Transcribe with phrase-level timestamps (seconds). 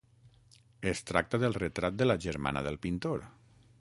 [0.91, 3.27] Es tracta del retrat de la germana del pintor.